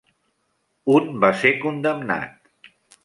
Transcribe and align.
Un 0.95 1.11
va 1.25 1.31
ser 1.43 1.51
condemnat. 1.67 2.51